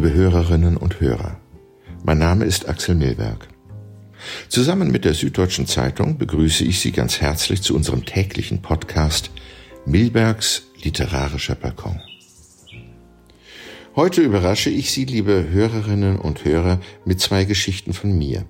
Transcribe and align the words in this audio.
liebe 0.00 0.14
Hörerinnen 0.14 0.78
und 0.78 0.98
Hörer. 1.02 1.38
Mein 2.04 2.16
Name 2.16 2.46
ist 2.46 2.66
Axel 2.66 2.94
Milberg. 2.94 3.48
Zusammen 4.48 4.90
mit 4.90 5.04
der 5.04 5.12
Süddeutschen 5.12 5.66
Zeitung 5.66 6.16
begrüße 6.16 6.64
ich 6.64 6.80
Sie 6.80 6.90
ganz 6.90 7.20
herzlich 7.20 7.60
zu 7.60 7.76
unserem 7.76 8.06
täglichen 8.06 8.62
Podcast 8.62 9.30
Milbergs 9.84 10.62
literarischer 10.82 11.54
Balkon. 11.54 12.00
Heute 13.94 14.22
überrasche 14.22 14.70
ich 14.70 14.90
Sie, 14.90 15.04
liebe 15.04 15.48
Hörerinnen 15.50 16.18
und 16.18 16.46
Hörer, 16.46 16.80
mit 17.04 17.20
zwei 17.20 17.44
Geschichten 17.44 17.92
von 17.92 18.16
mir. 18.16 18.46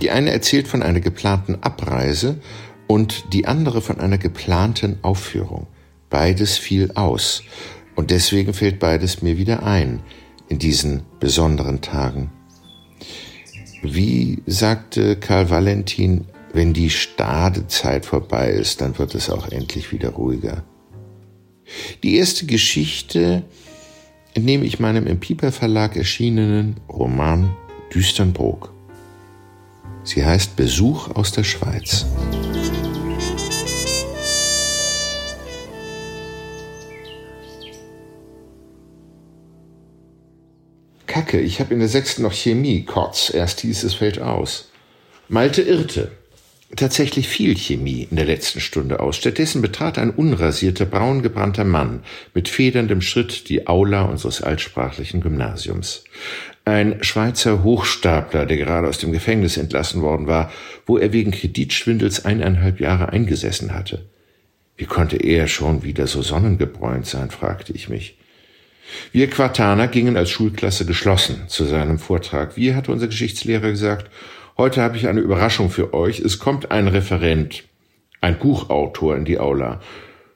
Die 0.00 0.12
eine 0.12 0.30
erzählt 0.30 0.68
von 0.68 0.84
einer 0.84 1.00
geplanten 1.00 1.64
Abreise 1.64 2.40
und 2.86 3.32
die 3.32 3.48
andere 3.48 3.82
von 3.82 3.98
einer 3.98 4.18
geplanten 4.18 5.00
Aufführung. 5.02 5.66
Beides 6.10 6.58
fiel 6.58 6.92
aus 6.94 7.42
und 7.96 8.12
deswegen 8.12 8.54
fällt 8.54 8.78
beides 8.78 9.20
mir 9.20 9.36
wieder 9.36 9.64
ein 9.64 10.00
in 10.48 10.58
diesen 10.58 11.02
besonderen 11.20 11.80
Tagen. 11.80 12.30
Wie 13.82 14.42
sagte 14.46 15.16
Karl 15.16 15.50
Valentin, 15.50 16.26
wenn 16.52 16.72
die 16.72 16.90
Stadezeit 16.90 18.06
vorbei 18.06 18.50
ist, 18.50 18.80
dann 18.80 18.98
wird 18.98 19.14
es 19.14 19.28
auch 19.28 19.48
endlich 19.48 19.92
wieder 19.92 20.10
ruhiger. 20.10 20.64
Die 22.02 22.16
erste 22.16 22.46
Geschichte 22.46 23.42
entnehme 24.34 24.64
ich 24.64 24.80
meinem 24.80 25.06
im 25.06 25.20
Pieper 25.20 25.52
Verlag 25.52 25.96
erschienenen 25.96 26.76
Roman 26.88 27.54
Düsternbrook. 27.92 28.72
Sie 30.02 30.24
heißt 30.24 30.56
Besuch 30.56 31.08
aus 31.08 31.32
der 31.32 31.44
Schweiz. 31.44 32.06
Kacke, 41.14 41.38
ich 41.38 41.60
habe 41.60 41.72
in 41.72 41.78
der 41.78 41.88
sechsten 41.88 42.22
noch 42.22 42.32
Chemie, 42.32 42.82
Kotz, 42.82 43.30
erst 43.32 43.60
hieß 43.60 43.84
es 43.84 43.94
fällt 43.94 44.20
aus. 44.20 44.72
Malte 45.28 45.62
irrte. 45.62 46.10
Tatsächlich 46.74 47.28
fiel 47.28 47.54
Chemie 47.54 48.08
in 48.10 48.16
der 48.16 48.26
letzten 48.26 48.58
Stunde 48.58 48.98
aus. 48.98 49.18
Stattdessen 49.18 49.62
betrat 49.62 49.96
ein 49.96 50.10
unrasierter, 50.10 50.86
braungebrannter 50.86 51.62
Mann 51.62 52.02
mit 52.34 52.48
federndem 52.48 53.00
Schritt 53.00 53.48
die 53.48 53.68
Aula 53.68 54.02
unseres 54.06 54.42
altsprachlichen 54.42 55.20
Gymnasiums. 55.20 56.02
Ein 56.64 56.98
Schweizer 57.04 57.62
Hochstapler, 57.62 58.44
der 58.44 58.56
gerade 58.56 58.88
aus 58.88 58.98
dem 58.98 59.12
Gefängnis 59.12 59.56
entlassen 59.56 60.02
worden 60.02 60.26
war, 60.26 60.50
wo 60.84 60.98
er 60.98 61.12
wegen 61.12 61.30
Kreditschwindels 61.30 62.24
eineinhalb 62.24 62.80
Jahre 62.80 63.10
eingesessen 63.10 63.72
hatte. 63.72 64.04
Wie 64.76 64.86
konnte 64.86 65.18
er 65.18 65.46
schon 65.46 65.84
wieder 65.84 66.08
so 66.08 66.22
sonnengebräunt 66.22 67.06
sein, 67.06 67.30
fragte 67.30 67.72
ich 67.72 67.88
mich. 67.88 68.16
Wir 69.12 69.28
Quartaner 69.30 69.88
gingen 69.88 70.16
als 70.16 70.30
Schulklasse 70.30 70.86
geschlossen 70.86 71.44
zu 71.48 71.64
seinem 71.64 71.98
Vortrag. 71.98 72.56
Wie 72.56 72.74
hat 72.74 72.88
unser 72.88 73.06
Geschichtslehrer 73.06 73.70
gesagt, 73.70 74.10
heute 74.56 74.82
habe 74.82 74.96
ich 74.96 75.08
eine 75.08 75.20
Überraschung 75.20 75.70
für 75.70 75.94
euch. 75.94 76.20
Es 76.20 76.38
kommt 76.38 76.70
ein 76.70 76.88
Referent, 76.88 77.64
ein 78.20 78.38
Buchautor 78.38 79.16
in 79.16 79.24
die 79.24 79.38
Aula. 79.38 79.80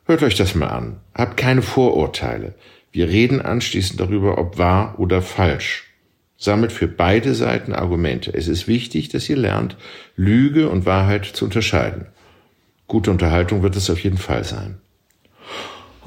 Hört 0.05 0.23
euch 0.23 0.37
das 0.37 0.55
mal 0.55 0.69
an. 0.69 1.01
Habt 1.15 1.37
keine 1.37 1.63
Vorurteile. 1.63 2.55
Wir 2.93 3.09
reden 3.09 3.43
anschließend 3.43 4.01
darüber, 4.01 4.39
ob 4.39 4.59
wahr 4.59 4.95
oder 4.99 5.23
falsch. 5.23 5.85
Sammelt 6.37 6.73
für 6.73 6.89
beide 6.89 7.35
Seiten 7.35 7.73
Argumente. 7.75 8.33
Es 8.33 8.49
ist 8.49 8.69
wichtig, 8.69 9.09
dass 9.09 9.29
ihr 9.29 9.37
lernt, 9.37 9.77
Lüge 10.17 10.69
und 10.69 10.87
Wahrheit 10.87 11.27
zu 11.27 11.45
unterscheiden. 11.45 12.07
Gute 12.87 13.11
Unterhaltung 13.11 13.63
wird 13.63 13.77
es 13.77 13.91
auf 13.91 14.01
jeden 14.01 14.19
Fall 14.19 14.45
sein. 14.45 14.79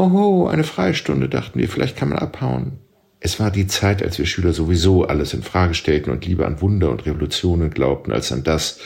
Hoho, 0.09 0.47
eine 0.47 0.63
Freistunde, 0.63 1.29
dachten 1.29 1.59
wir, 1.59 1.69
vielleicht 1.69 1.97
kann 1.97 2.09
man 2.09 2.19
abhauen. 2.19 2.79
Es 3.19 3.39
war 3.39 3.51
die 3.51 3.67
Zeit, 3.67 4.01
als 4.01 4.17
wir 4.17 4.25
Schüler 4.25 4.51
sowieso 4.51 5.05
alles 5.05 5.33
in 5.33 5.43
Frage 5.43 5.75
stellten 5.75 6.11
und 6.11 6.25
lieber 6.25 6.47
an 6.47 6.59
Wunder 6.59 6.89
und 6.89 7.05
Revolutionen 7.05 7.69
glaubten, 7.69 8.11
als 8.11 8.31
an 8.31 8.43
das, 8.43 8.79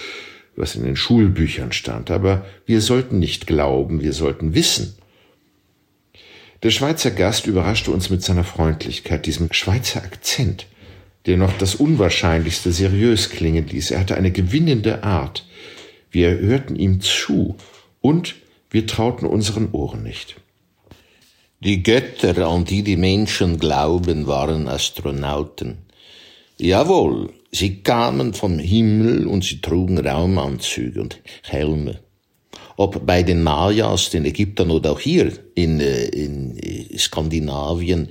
was 0.57 0.75
in 0.75 0.83
den 0.83 0.97
Schulbüchern 0.97 1.71
stand. 1.71 2.11
Aber 2.11 2.45
wir 2.65 2.81
sollten 2.81 3.19
nicht 3.19 3.47
glauben, 3.47 4.01
wir 4.01 4.11
sollten 4.11 4.53
wissen. 4.53 4.95
Der 6.63 6.71
Schweizer 6.71 7.11
Gast 7.11 7.47
überraschte 7.47 7.91
uns 7.91 8.09
mit 8.09 8.23
seiner 8.23 8.43
Freundlichkeit, 8.43 9.25
diesem 9.25 9.53
Schweizer 9.53 10.03
Akzent, 10.03 10.67
der 11.27 11.37
noch 11.37 11.57
das 11.57 11.75
Unwahrscheinlichste 11.75 12.71
seriös 12.71 13.29
klingen 13.29 13.67
ließ. 13.67 13.91
Er 13.91 13.99
hatte 13.99 14.15
eine 14.15 14.31
gewinnende 14.31 15.03
Art. 15.03 15.47
Wir 16.11 16.39
hörten 16.39 16.75
ihm 16.75 17.01
zu 17.01 17.55
und 18.01 18.35
wir 18.69 18.87
trauten 18.87 19.27
unseren 19.27 19.71
Ohren 19.71 20.03
nicht. 20.03 20.35
Die 21.65 21.81
Götter, 21.81 22.47
an 22.47 22.63
die 22.63 22.83
die 22.83 22.95
Menschen 22.95 23.57
glauben, 23.57 24.27
waren 24.27 24.67
Astronauten. 24.67 25.79
Jawohl, 26.59 27.31
sie 27.51 27.81
kamen 27.81 28.35
vom 28.35 28.59
Himmel 28.59 29.25
und 29.25 29.43
sie 29.43 29.61
trugen 29.61 29.97
Raumanzüge 29.97 31.01
und 31.01 31.19
Helme. 31.41 32.01
Ob 32.77 33.03
bei 33.07 33.23
den 33.23 33.41
Mayas, 33.41 34.11
den 34.11 34.25
Ägyptern 34.25 34.69
oder 34.69 34.91
auch 34.91 34.99
hier 34.99 35.31
in, 35.55 35.79
äh, 35.79 36.05
in 36.09 36.55
äh, 36.59 36.95
Skandinavien, 36.99 38.09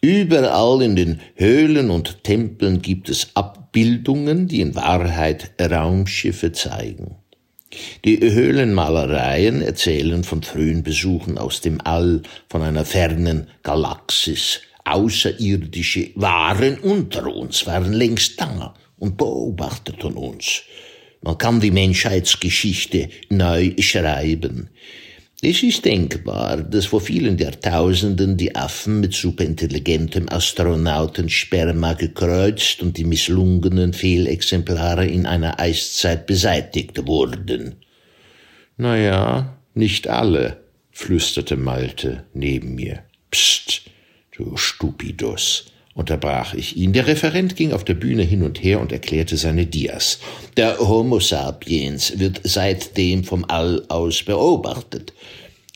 überall 0.00 0.82
in 0.82 0.96
den 0.96 1.20
Höhlen 1.36 1.90
und 1.90 2.24
Tempeln 2.24 2.82
gibt 2.82 3.08
es 3.10 3.28
Abbildungen, 3.34 4.48
die 4.48 4.60
in 4.60 4.74
Wahrheit 4.74 5.52
Raumschiffe 5.60 6.50
zeigen. 6.50 7.14
Die 8.04 8.18
Höhlenmalereien 8.20 9.60
erzählen 9.60 10.24
von 10.24 10.42
frühen 10.42 10.82
Besuchen 10.82 11.36
aus 11.36 11.60
dem 11.60 11.80
All, 11.82 12.22
von 12.48 12.62
einer 12.62 12.84
fernen 12.84 13.48
Galaxis. 13.62 14.60
Außerirdische 14.84 16.10
waren 16.14 16.78
unter 16.78 17.26
uns, 17.26 17.66
waren 17.66 17.92
längst 17.92 18.40
da 18.40 18.74
und 18.96 19.18
beobachteten 19.18 20.14
uns. 20.14 20.62
Man 21.20 21.36
kann 21.36 21.60
die 21.60 21.70
Menschheitsgeschichte 21.70 23.10
neu 23.28 23.74
schreiben. 23.80 24.70
Es 25.40 25.62
ist 25.62 25.84
denkbar, 25.84 26.56
dass 26.56 26.86
vor 26.86 27.00
vielen 27.00 27.38
Jahrtausenden 27.38 28.36
die 28.36 28.56
Affen 28.56 28.98
mit 28.98 29.14
superintelligentem 29.14 30.28
Astronautensperma 30.28 31.92
gekreuzt 31.92 32.82
und 32.82 32.96
die 32.96 33.04
misslungenen 33.04 33.92
Fehlexemplare 33.92 35.06
in 35.06 35.26
einer 35.26 35.60
Eiszeit 35.60 36.26
beseitigt 36.26 37.06
wurden. 37.06 37.76
Na 38.76 38.96
ja, 38.96 39.56
nicht 39.74 40.08
alle, 40.08 40.64
flüsterte 40.90 41.56
Malte 41.56 42.24
neben 42.34 42.74
mir. 42.74 43.04
Psst, 43.30 43.82
du 44.36 44.56
Stupidus 44.56 45.66
unterbrach 45.98 46.54
ich 46.54 46.76
ihn. 46.76 46.92
Der 46.92 47.08
Referent 47.08 47.56
ging 47.56 47.72
auf 47.72 47.82
der 47.82 47.94
Bühne 47.94 48.22
hin 48.22 48.44
und 48.44 48.62
her 48.62 48.80
und 48.80 48.92
erklärte 48.92 49.36
seine 49.36 49.66
Dias. 49.66 50.20
Der 50.56 50.78
Homo 50.78 51.18
sapiens 51.18 52.20
wird 52.20 52.40
seitdem 52.44 53.24
vom 53.24 53.44
All 53.48 53.84
aus 53.88 54.22
beobachtet. 54.22 55.12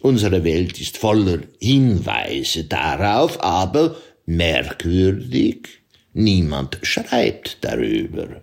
Unsere 0.01 0.45
Welt 0.45 0.81
ist 0.81 0.97
voller 0.97 1.41
Hinweise 1.61 2.65
darauf, 2.65 3.43
aber 3.43 3.97
merkwürdig, 4.25 5.69
niemand 6.13 6.79
schreibt 6.83 7.59
darüber. 7.63 8.43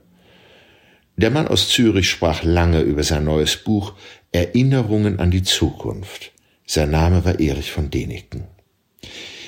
Der 1.16 1.32
Mann 1.32 1.48
aus 1.48 1.70
Zürich 1.70 2.10
sprach 2.10 2.44
lange 2.44 2.82
über 2.82 3.04
sein 3.04 3.24
neues 3.24 3.56
Buch 3.56 3.94
Erinnerungen 4.34 5.20
an 5.20 5.32
die 5.32 5.44
Zukunft. 5.44 6.34
Sein 6.66 6.92
Name 6.92 7.24
war 7.24 7.40
Erich 7.40 7.72
von 7.72 7.90
Däniken 7.90 8.44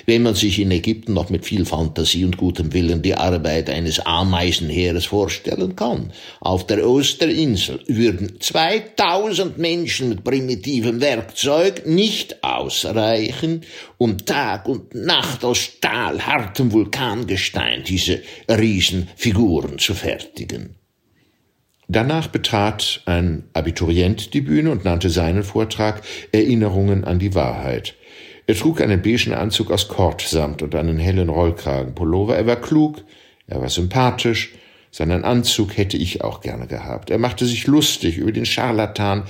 wenn 0.05 0.23
man 0.23 0.35
sich 0.35 0.59
in 0.59 0.71
Ägypten 0.71 1.13
noch 1.13 1.29
mit 1.29 1.45
viel 1.45 1.65
Fantasie 1.65 2.25
und 2.25 2.37
gutem 2.37 2.73
Willen 2.73 3.01
die 3.01 3.15
Arbeit 3.15 3.69
eines 3.69 3.99
Ameisenheeres 3.99 5.05
vorstellen 5.05 5.75
kann. 5.75 6.11
Auf 6.39 6.67
der 6.67 6.87
Osterinsel 6.87 7.79
würden 7.87 8.39
2000 8.39 9.57
Menschen 9.57 10.09
mit 10.09 10.23
primitivem 10.23 11.01
Werkzeug 11.01 11.85
nicht 11.85 12.43
ausreichen, 12.43 13.61
um 13.97 14.17
Tag 14.25 14.67
und 14.67 14.95
Nacht 14.95 15.43
aus 15.43 15.57
stahlhartem 15.59 16.71
Vulkangestein 16.71 17.83
diese 17.83 18.21
Riesenfiguren 18.49 19.79
zu 19.79 19.93
fertigen. 19.93 20.75
Danach 21.91 22.27
betrat 22.27 23.01
ein 23.05 23.43
Abiturient 23.51 24.33
die 24.33 24.39
Bühne 24.39 24.71
und 24.71 24.85
nannte 24.85 25.09
seinen 25.09 25.43
Vortrag 25.43 26.01
Erinnerungen 26.31 27.03
an 27.03 27.19
die 27.19 27.35
Wahrheit. 27.35 27.95
Er 28.51 28.57
trug 28.57 28.81
einen 28.81 29.01
beigen 29.01 29.33
Anzug 29.33 29.71
aus 29.71 29.87
Kordsamt 29.87 30.61
und 30.61 30.75
einen 30.75 30.97
hellen 30.97 31.29
Rollkragenpullover. 31.29 32.35
Er 32.35 32.47
war 32.47 32.57
klug, 32.57 33.01
er 33.47 33.61
war 33.61 33.69
sympathisch, 33.69 34.51
seinen 34.91 35.23
Anzug 35.23 35.77
hätte 35.77 35.95
ich 35.95 36.21
auch 36.21 36.41
gerne 36.41 36.67
gehabt. 36.67 37.11
Er 37.11 37.17
machte 37.17 37.45
sich 37.45 37.65
lustig 37.65 38.17
über 38.17 38.33
den 38.33 38.45
Scharlatan, 38.45 39.23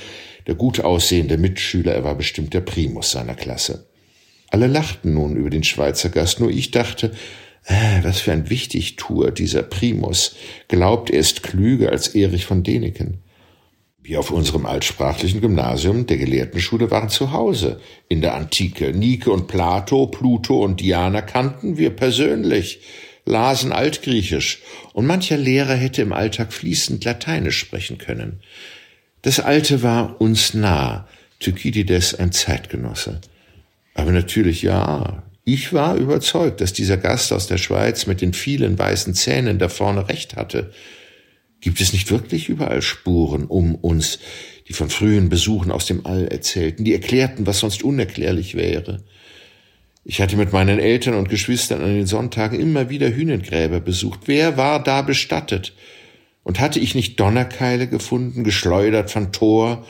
der 0.47 0.55
gut 0.55 0.79
aussehende 0.79 1.37
Mitschüler, 1.37 1.93
er 1.93 2.03
war 2.03 2.15
bestimmt 2.15 2.55
der 2.55 2.61
Primus 2.61 3.11
seiner 3.11 3.35
Klasse. 3.35 3.85
Alle 4.49 4.65
lachten 4.65 5.13
nun 5.13 5.35
über 5.35 5.51
den 5.51 5.63
Schweizer 5.63 6.09
Gast, 6.09 6.39
nur 6.39 6.49
ich 6.49 6.71
dachte, 6.71 7.11
äh, 7.65 7.99
was 8.01 8.21
für 8.21 8.31
ein 8.31 8.49
Wichtigtuer 8.49 9.29
dieser 9.29 9.61
Primus. 9.61 10.35
Glaubt, 10.67 11.11
er 11.11 11.19
ist 11.19 11.43
klüger 11.43 11.91
als 11.91 12.15
Erich 12.15 12.45
von 12.45 12.63
Däniken. 12.63 13.20
Wir 14.03 14.19
auf 14.19 14.31
unserem 14.31 14.65
altsprachlichen 14.65 15.41
Gymnasium 15.41 16.07
der 16.07 16.17
Gelehrtenschule 16.17 16.89
waren 16.89 17.09
zu 17.09 17.31
Hause 17.31 17.79
in 18.09 18.21
der 18.21 18.33
Antike. 18.33 18.93
Nike 18.93 19.27
und 19.27 19.47
Plato, 19.47 20.07
Pluto 20.07 20.63
und 20.63 20.81
Diana 20.81 21.21
kannten 21.21 21.77
wir 21.77 21.91
persönlich. 21.91 22.81
lasen 23.25 23.71
Altgriechisch 23.71 24.63
und 24.93 25.05
mancher 25.05 25.37
Lehrer 25.37 25.75
hätte 25.75 26.01
im 26.01 26.11
Alltag 26.11 26.51
fließend 26.51 27.05
Lateinisch 27.05 27.59
sprechen 27.59 27.99
können. 27.99 28.39
Das 29.21 29.39
Alte 29.39 29.83
war 29.83 30.19
uns 30.19 30.55
nah, 30.55 31.07
Thukydides 31.39 32.15
ein 32.15 32.31
Zeitgenosse. 32.31 33.21
Aber 33.93 34.11
natürlich 34.11 34.63
ja, 34.63 35.21
ich 35.43 35.73
war 35.73 35.95
überzeugt, 35.95 36.61
dass 36.61 36.73
dieser 36.73 36.97
Gast 36.97 37.31
aus 37.31 37.45
der 37.45 37.59
Schweiz 37.59 38.07
mit 38.07 38.21
den 38.21 38.33
vielen 38.33 38.79
weißen 38.79 39.13
Zähnen 39.13 39.59
da 39.59 39.69
vorne 39.69 40.09
recht 40.09 40.35
hatte. 40.35 40.71
Gibt 41.61 41.79
es 41.79 41.93
nicht 41.93 42.09
wirklich 42.09 42.49
überall 42.49 42.81
Spuren 42.81 43.45
um 43.45 43.75
uns, 43.75 44.19
die 44.67 44.73
von 44.73 44.89
frühen 44.89 45.29
Besuchen 45.29 45.71
aus 45.71 45.85
dem 45.85 46.05
All 46.05 46.27
erzählten, 46.27 46.83
die 46.83 46.93
erklärten, 46.93 47.45
was 47.45 47.59
sonst 47.59 47.83
unerklärlich 47.83 48.55
wäre? 48.55 49.03
Ich 50.03 50.19
hatte 50.19 50.35
mit 50.35 50.51
meinen 50.51 50.79
Eltern 50.79 51.13
und 51.13 51.29
Geschwistern 51.29 51.81
an 51.81 51.93
den 51.93 52.07
Sonntagen 52.07 52.59
immer 52.59 52.89
wieder 52.89 53.09
Hühnengräber 53.13 53.79
besucht. 53.79 54.21
Wer 54.25 54.57
war 54.57 54.83
da 54.83 55.03
bestattet? 55.03 55.73
Und 56.43 56.59
hatte 56.59 56.79
ich 56.79 56.95
nicht 56.95 57.19
Donnerkeile 57.19 57.87
gefunden, 57.87 58.43
geschleudert 58.43 59.11
von 59.11 59.31
Tor, 59.31 59.85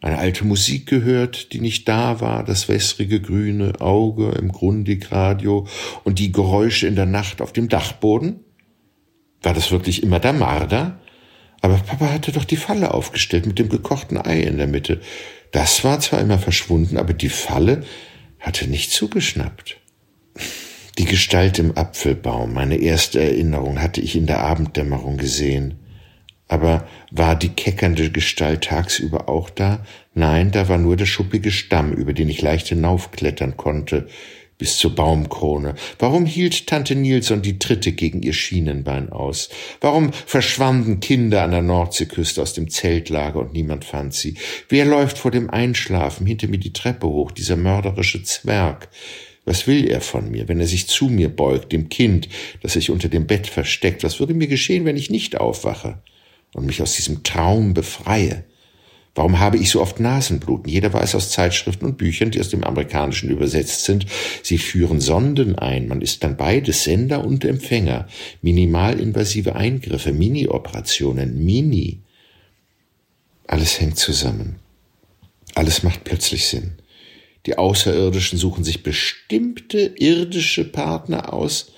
eine 0.00 0.18
alte 0.18 0.44
Musik 0.44 0.86
gehört, 0.86 1.52
die 1.52 1.60
nicht 1.60 1.88
da 1.88 2.20
war, 2.20 2.44
das 2.44 2.68
wässrige 2.68 3.20
grüne 3.20 3.80
Auge 3.80 4.30
im 4.38 4.52
Grundigradio 4.52 5.66
und 6.04 6.20
die 6.20 6.30
Geräusche 6.30 6.86
in 6.86 6.94
der 6.94 7.06
Nacht 7.06 7.42
auf 7.42 7.52
dem 7.52 7.68
Dachboden? 7.68 8.44
War 9.42 9.54
das 9.54 9.72
wirklich 9.72 10.04
immer 10.04 10.20
der 10.20 10.34
Marder? 10.34 11.00
Aber 11.60 11.76
Papa 11.76 12.10
hatte 12.12 12.32
doch 12.32 12.44
die 12.44 12.56
Falle 12.56 12.94
aufgestellt 12.94 13.46
mit 13.46 13.58
dem 13.58 13.68
gekochten 13.68 14.16
Ei 14.16 14.40
in 14.40 14.58
der 14.58 14.66
Mitte. 14.66 15.00
Das 15.50 15.84
war 15.84 16.00
zwar 16.00 16.20
immer 16.20 16.38
verschwunden, 16.38 16.96
aber 16.98 17.14
die 17.14 17.28
Falle 17.28 17.84
hatte 18.38 18.68
nicht 18.68 18.92
zugeschnappt. 18.92 19.78
Die 20.98 21.04
Gestalt 21.04 21.58
im 21.58 21.76
Apfelbaum, 21.76 22.52
meine 22.52 22.76
erste 22.76 23.20
Erinnerung, 23.20 23.80
hatte 23.80 24.00
ich 24.00 24.16
in 24.16 24.26
der 24.26 24.40
Abenddämmerung 24.40 25.16
gesehen. 25.16 25.78
Aber 26.48 26.88
war 27.10 27.36
die 27.36 27.50
keckernde 27.50 28.10
Gestalt 28.10 28.64
tagsüber 28.64 29.28
auch 29.28 29.50
da? 29.50 29.84
Nein, 30.14 30.50
da 30.50 30.68
war 30.68 30.78
nur 30.78 30.96
der 30.96 31.06
schuppige 31.06 31.50
Stamm, 31.50 31.92
über 31.92 32.14
den 32.14 32.28
ich 32.28 32.40
leicht 32.40 32.68
hinaufklettern 32.68 33.56
konnte, 33.56 34.08
bis 34.58 34.76
zur 34.76 34.94
Baumkrone. 34.94 35.74
Warum 35.98 36.26
hielt 36.26 36.66
Tante 36.66 36.96
Nilsson 36.96 37.42
die 37.42 37.58
Tritte 37.58 37.92
gegen 37.92 38.22
ihr 38.22 38.32
Schienenbein 38.32 39.10
aus? 39.10 39.48
Warum 39.80 40.12
verschwanden 40.12 41.00
Kinder 41.00 41.42
an 41.42 41.52
der 41.52 41.62
Nordseeküste 41.62 42.42
aus 42.42 42.52
dem 42.52 42.68
Zeltlager 42.68 43.38
und 43.38 43.52
niemand 43.52 43.84
fand 43.84 44.12
sie? 44.12 44.34
Wer 44.68 44.84
läuft 44.84 45.18
vor 45.18 45.30
dem 45.30 45.48
Einschlafen 45.48 46.26
hinter 46.26 46.48
mir 46.48 46.58
die 46.58 46.72
Treppe 46.72 47.06
hoch, 47.06 47.30
dieser 47.30 47.56
mörderische 47.56 48.22
Zwerg? 48.24 48.88
Was 49.44 49.66
will 49.66 49.88
er 49.88 50.02
von 50.02 50.30
mir, 50.30 50.46
wenn 50.48 50.60
er 50.60 50.66
sich 50.66 50.88
zu 50.88 51.06
mir 51.06 51.34
beugt, 51.34 51.72
dem 51.72 51.88
Kind, 51.88 52.28
das 52.60 52.74
sich 52.74 52.90
unter 52.90 53.08
dem 53.08 53.26
Bett 53.26 53.46
versteckt? 53.46 54.04
Was 54.04 54.20
würde 54.20 54.34
mir 54.34 54.48
geschehen, 54.48 54.84
wenn 54.84 54.98
ich 54.98 55.08
nicht 55.08 55.40
aufwache 55.40 56.02
und 56.52 56.66
mich 56.66 56.82
aus 56.82 56.96
diesem 56.96 57.22
Traum 57.22 57.72
befreie? 57.72 58.44
Warum 59.18 59.40
habe 59.40 59.56
ich 59.56 59.70
so 59.70 59.80
oft 59.80 59.98
Nasenbluten? 59.98 60.70
Jeder 60.70 60.92
weiß 60.92 61.16
aus 61.16 61.30
Zeitschriften 61.30 61.86
und 61.86 61.98
Büchern, 61.98 62.30
die 62.30 62.38
aus 62.38 62.50
dem 62.50 62.62
Amerikanischen 62.62 63.30
übersetzt 63.30 63.82
sind, 63.82 64.06
sie 64.44 64.58
führen 64.58 65.00
Sonden 65.00 65.58
ein. 65.58 65.88
Man 65.88 66.02
ist 66.02 66.22
dann 66.22 66.36
beides, 66.36 66.84
Sender 66.84 67.24
und 67.24 67.44
Empfänger. 67.44 68.06
Minimalinvasive 68.42 69.56
Eingriffe, 69.56 70.12
Mini-Operationen, 70.12 71.44
Mini. 71.44 71.98
Alles 73.48 73.80
hängt 73.80 73.98
zusammen. 73.98 74.60
Alles 75.56 75.82
macht 75.82 76.04
plötzlich 76.04 76.46
Sinn. 76.46 76.74
Die 77.46 77.58
Außerirdischen 77.58 78.38
suchen 78.38 78.62
sich 78.62 78.84
bestimmte 78.84 79.94
irdische 79.96 80.62
Partner 80.62 81.32
aus. 81.32 81.72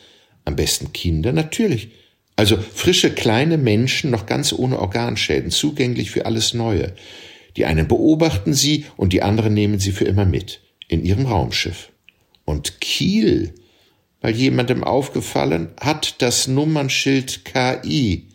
Am 0.44 0.56
besten 0.56 0.93
Kinder, 0.93 1.32
natürlich. 1.32 1.88
Also 2.36 2.58
frische 2.58 3.10
kleine 3.10 3.56
Menschen, 3.56 4.10
noch 4.10 4.26
ganz 4.26 4.52
ohne 4.52 4.78
Organschäden, 4.78 5.50
zugänglich 5.50 6.10
für 6.10 6.26
alles 6.26 6.52
Neue. 6.52 6.93
Die 7.56 7.64
einen 7.64 7.88
beobachten 7.88 8.55
sie 8.55 8.87
und 8.97 9.12
die 9.12 9.23
anderen 9.23 9.55
nehmen 9.55 9.79
sie 9.79 9.93
für 9.93 10.05
immer 10.05 10.25
mit 10.25 10.61
in 10.88 11.05
ihrem 11.05 11.26
Raumschiff. 11.26 11.91
Und 12.44 12.81
Kiel, 12.81 13.55
weil 14.20 14.35
jemandem 14.35 14.85
aufgefallen, 14.85 15.69
hat 15.81 16.20
das 16.23 16.49
Nummernschild 16.49 17.44
KI, 17.44 18.29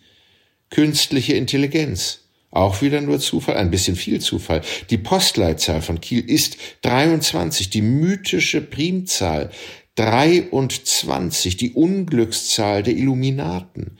künstliche 0.70 1.34
Intelligenz. 1.34 2.22
Auch 2.52 2.82
wieder 2.82 3.02
nur 3.02 3.20
Zufall, 3.20 3.58
ein 3.58 3.70
bisschen 3.70 3.98
viel 3.98 4.22
Zufall. 4.22 4.62
Die 4.90 4.98
Postleitzahl 4.98 5.82
von 5.82 6.00
Kiel 6.00 6.24
ist 6.30 6.58
23, 6.84 7.70
die 7.70 7.82
mythische 7.82 8.62
Primzahl 8.62 9.52
23, 9.96 11.58
die 11.58 11.72
Unglückszahl 11.74 12.84
der 12.84 12.96
Illuminaten. 12.96 13.98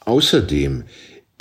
Außerdem 0.00 0.84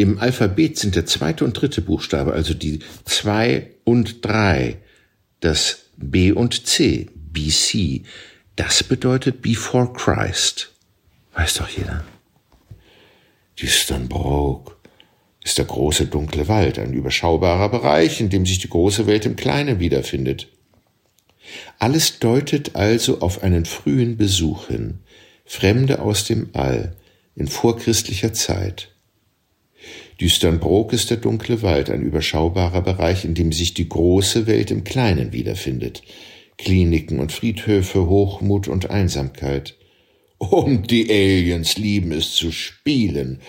im 0.01 0.19
Alphabet 0.19 0.77
sind 0.77 0.95
der 0.95 1.06
zweite 1.06 1.45
und 1.45 1.53
dritte 1.53 1.81
Buchstabe, 1.81 2.33
also 2.33 2.53
die 2.53 2.80
zwei 3.06 3.71
und 3.83 4.25
drei, 4.25 4.77
das 5.39 5.86
B 5.98 6.31
und 6.31 6.68
C, 6.68 7.07
BC. 7.15 8.03
Das 8.56 8.83
bedeutet 8.83 9.42
Before 9.42 9.92
Christ. 9.94 10.71
Weiß 11.33 11.56
doch 11.56 11.69
jeder. 11.69 12.03
Die 13.59 13.68
Stonebrook 13.68 14.77
ist 15.44 15.57
der 15.57 15.65
große 15.65 16.07
dunkle 16.07 16.47
Wald, 16.47 16.80
ein 16.80 16.94
überschaubarer 16.94 17.69
Bereich, 17.69 18.19
in 18.21 18.30
dem 18.30 18.45
sich 18.45 18.59
die 18.59 18.69
große 18.69 19.07
Welt 19.07 19.25
im 19.25 19.36
Kleinen 19.36 19.80
wiederfindet. 19.80 20.47
Alles 21.80 22.19
deutet 22.19 22.75
also 22.75 23.21
auf 23.21 23.44
einen 23.44 23.65
frühen 23.65 24.18
Besuch 24.18 24.68
hin, 24.68 25.00
Fremde 25.45 26.00
aus 26.00 26.24
dem 26.24 26.50
All, 26.54 26.95
in 27.36 27.47
vorchristlicher 27.47 28.33
Zeit. 28.33 28.90
Düsternbrook 30.21 30.94
ist 30.94 31.09
der 31.09 31.18
dunkle 31.18 31.63
Wald, 31.63 31.89
ein 31.89 32.03
überschaubarer 32.03 32.81
Bereich, 32.81 33.25
in 33.25 33.33
dem 33.33 33.51
sich 33.51 33.73
die 33.73 33.89
große 33.89 34.45
Welt 34.45 34.69
im 34.69 34.83
Kleinen 34.83 35.33
wiederfindet. 35.33 36.03
Kliniken 36.59 37.19
und 37.19 37.31
Friedhöfe, 37.31 38.07
Hochmut 38.07 38.68
und 38.68 38.91
Einsamkeit. 38.91 39.75
Und 40.38 40.91
die 40.91 41.09
Aliens 41.09 41.77
lieben 41.77 42.12
es 42.12 42.35
zu 42.35 42.51
spielen. 42.51 43.41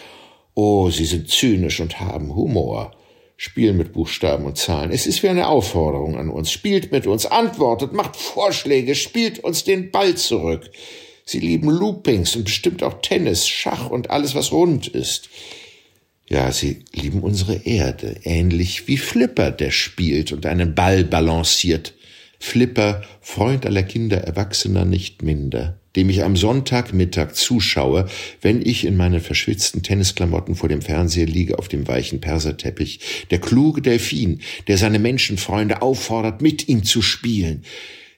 Oh, 0.55 0.89
sie 0.89 1.05
sind 1.05 1.29
zynisch 1.29 1.81
und 1.81 2.01
haben 2.01 2.35
Humor. 2.35 2.97
Spielen 3.37 3.77
mit 3.77 3.93
Buchstaben 3.93 4.47
und 4.47 4.57
Zahlen. 4.57 4.93
Es 4.93 5.07
ist 5.07 5.23
wie 5.23 5.29
eine 5.29 5.49
Aufforderung 5.49 6.17
an 6.17 6.31
uns. 6.31 6.51
Spielt 6.51 6.91
mit 6.91 7.07
uns, 7.07 7.27
antwortet, 7.27 7.93
macht 7.93 8.17
Vorschläge, 8.17 8.95
spielt 8.95 9.41
uns 9.41 9.65
den 9.65 9.91
Ball 9.91 10.15
zurück. 10.15 10.71
Sie 11.27 11.41
lieben 11.41 11.69
Loopings 11.69 12.35
und 12.35 12.45
bestimmt 12.45 12.83
auch 12.83 13.03
Tennis, 13.03 13.47
Schach 13.47 13.91
und 13.91 14.09
alles, 14.09 14.35
was 14.35 14.53
rund 14.53 14.89
ist. 14.89 15.29
Ja, 16.33 16.51
sie 16.51 16.79
lieben 16.95 17.21
unsere 17.21 17.57
Erde, 17.67 18.17
ähnlich 18.25 18.89
wie 18.89 18.97
Flipper, 18.97 19.51
der 19.51 19.71
spielt 19.71 20.33
und 20.33 20.47
einen 20.47 20.75
Ball 20.75 21.05
balanciert. 21.05 21.93
Flipper, 22.39 23.03
Freund 23.21 23.67
aller 23.67 23.83
Kinder, 23.83 24.17
Erwachsener 24.17 24.87
nicht 24.87 25.23
minder, 25.23 25.79
dem 25.95 26.09
ich 26.09 26.25
am 26.25 26.35
Sonntagmittag 26.35 27.35
zuschaue, 27.35 28.09
wenn 28.41 28.65
ich 28.65 28.87
in 28.87 28.97
meinen 28.97 29.21
verschwitzten 29.21 29.83
Tennisklamotten 29.83 30.55
vor 30.55 30.71
dem 30.71 30.81
Fernseher 30.81 31.27
liege 31.27 31.59
auf 31.59 31.69
dem 31.69 31.87
weichen 31.87 32.23
Perserteppich, 32.23 33.27
der 33.31 33.39
kluge 33.39 33.83
Delfin, 33.83 34.41
der 34.69 34.79
seine 34.79 35.01
Menschenfreunde 35.01 35.83
auffordert, 35.83 36.41
mit 36.41 36.67
ihm 36.67 36.83
zu 36.83 37.03
spielen. 37.03 37.63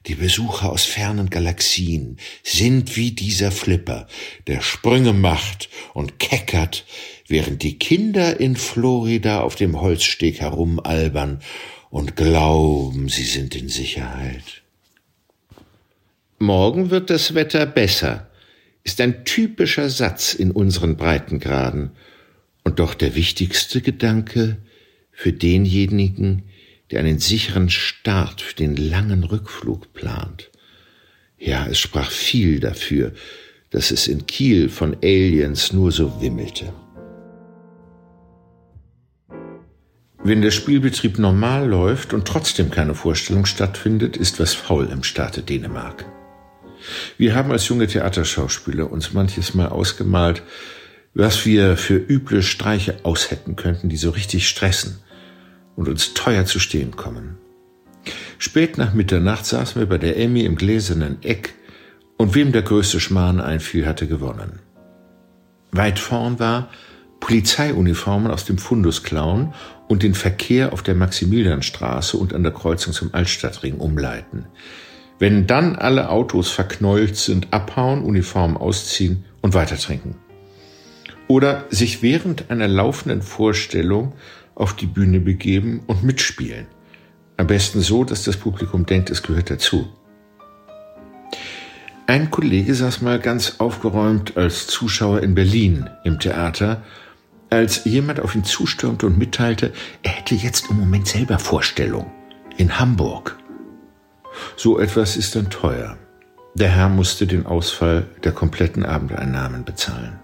Die 0.07 0.15
Besucher 0.15 0.71
aus 0.71 0.85
fernen 0.85 1.31
Galaxien 1.31 2.19
sind 2.43 2.97
wie 2.97 3.13
dieser 3.13 3.51
Flipper, 3.51 4.07
der 4.47 4.61
Sprünge 4.61 5.15
macht 5.15 5.71
und 5.95 6.19
keckert, 6.19 6.85
während 7.29 7.63
die 7.63 7.79
Kinder 7.79 8.39
in 8.39 8.57
Florida 8.57 9.41
auf 9.41 9.55
dem 9.55 9.81
Holzsteg 9.81 10.41
herumalbern 10.41 11.41
und 11.91 12.17
glauben, 12.17 13.09
sie 13.09 13.25
sind 13.25 13.55
in 13.55 13.69
Sicherheit. 13.69 14.63
Morgen 16.39 16.91
wird 16.91 17.11
das 17.11 17.35
Wetter 17.35 17.65
besser, 17.65 18.29
ist 18.83 19.01
ein 19.01 19.25
typischer 19.25 19.89
Satz 19.89 20.35
in 20.35 20.51
unseren 20.51 20.97
Breitengraden 20.97 21.93
und 22.65 22.79
doch 22.79 22.95
der 22.95 23.15
wichtigste 23.15 23.81
Gedanke 23.81 24.59
für 25.13 25.33
denjenigen, 25.33 26.43
der 26.91 27.01
einen 27.01 27.19
sicheren 27.19 27.71
Start 27.71 28.43
für 28.43 28.55
den 28.55 28.77
langen 28.77 29.25
Rückflug 29.25 29.93
plant. 29.95 30.51
Ja, 31.39 31.67
es 31.67 31.79
sprach 31.79 32.11
viel 32.11 32.61
dafür, 32.61 33.13
dass 33.71 33.91
es 33.91 34.09
in 34.09 34.27
Kiel 34.27 34.69
von 34.69 34.97
Aliens 35.03 35.73
nur 35.73 35.93
so 35.93 36.21
wimmelte. 36.21 36.73
Wenn 40.27 40.41
der 40.41 40.53
Spielbetrieb 40.53 41.19
normal 41.19 41.69
läuft 41.69 42.15
und 42.15 42.27
trotzdem 42.27 42.71
keine 42.71 42.95
Vorstellung 42.95 43.45
stattfindet, 43.45 44.17
ist 44.17 44.41
was 44.41 44.55
faul 44.55 44.89
im 44.91 45.03
Staate 45.03 45.43
Dänemark. 45.43 46.07
Wir 47.19 47.35
haben 47.35 47.53
als 47.53 47.69
junge 47.69 47.87
Theaterschauspieler 47.87 48.91
uns 48.91 49.13
manches 49.13 49.53
Mal 49.53 49.69
ausgemalt, 49.69 50.43
was 51.13 51.45
wir 51.45 51.77
für 51.77 51.97
üble 51.97 52.43
Streiche 52.43 52.97
aushätten 53.03 53.55
könnten, 53.55 53.91
die 53.91 53.99
so 53.99 54.09
richtig 54.11 54.49
stressen 54.49 54.99
und 55.77 55.91
uns 55.91 56.15
teuer 56.15 56.47
zu 56.47 56.59
stehen 56.59 56.97
kommen. 56.97 57.37
Spät 58.39 58.79
nach 58.79 58.95
Mitternacht 58.95 59.45
saßen 59.45 59.79
wir 59.79 59.87
bei 59.87 59.99
der 59.99 60.19
Emmy 60.19 60.41
im 60.41 60.57
gläsernen 60.57 61.19
Eck 61.23 61.53
Und 62.17 62.35
wem 62.35 62.53
der 62.53 62.63
größte 62.63 62.99
Schmarrn 62.99 63.41
einfiel, 63.41 63.87
hatte 63.87 64.07
gewonnen. 64.07 64.61
Weit 65.73 65.99
vorn 65.99 66.39
war, 66.39 66.71
Polizeiuniformen 67.21 68.31
aus 68.31 68.45
dem 68.45 68.59
Fundus 68.59 69.03
klauen 69.03 69.55
und 69.89 70.03
den 70.03 70.15
Verkehr 70.15 70.73
auf 70.73 70.83
der 70.83 70.95
Maximilianstraße 70.95 72.17
und 72.17 72.35
an 72.35 72.43
der 72.43 72.53
Kreuzung 72.53 72.93
zum 72.93 73.13
Altstadtring 73.13 73.77
umleiten. 73.77 74.47
Wenn 75.19 75.47
dann 75.47 75.77
alle 75.77 76.11
Autos 76.11 76.51
verknäult 76.51 77.17
sind, 77.17 77.49
abhauen, 77.53 78.03
Uniformen 78.03 78.57
ausziehen 78.57 79.25
und 79.43 79.55
weitertrinken. 79.55 80.17
Oder 81.29 81.65
sich 81.71 82.03
während 82.03 82.51
einer 82.51 82.69
laufenden 82.69 83.23
Vorstellung 83.23 84.13
auf 84.55 84.75
die 84.75 84.87
Bühne 84.87 85.21
begeben 85.21 85.83
und 85.87 86.03
mitspielen. 86.03 86.67
Am 87.37 87.47
besten 87.47 87.81
so, 87.81 88.05
dass 88.05 88.25
das 88.25 88.37
Publikum 88.37 88.87
denkt, 88.87 89.11
es 89.11 89.23
gehört 89.23 89.51
dazu. 89.51 89.89
Ein 92.07 92.31
Kollege 92.31 92.75
saß 92.75 93.01
mal 93.01 93.19
ganz 93.19 93.57
aufgeräumt 93.59 94.37
als 94.37 94.67
Zuschauer 94.67 95.23
in 95.23 95.35
Berlin 95.35 95.89
im 96.05 96.21
Theater, 96.21 96.83
als 97.55 97.85
jemand 97.85 98.21
auf 98.21 98.35
ihn 98.35 98.45
zustürmte 98.45 99.07
und 99.07 99.19
mitteilte, 99.19 99.73
er 100.03 100.13
hätte 100.13 100.35
jetzt 100.35 100.71
im 100.71 100.79
Moment 100.79 101.07
selber 101.07 101.39
Vorstellung 101.39 102.11
in 102.57 102.79
Hamburg. 102.79 103.39
So 104.57 104.79
etwas 104.79 105.17
ist 105.17 105.37
dann 105.37 105.51
teuer. 105.51 105.97
Der 106.55 106.69
Herr 106.69 106.89
musste 106.89 107.27
den 107.27 107.47
Ausfall 107.47 108.07
der 108.23 108.33
kompletten 108.33 108.85
Abendeinnahmen 108.85 109.65
bezahlen. 109.65 110.19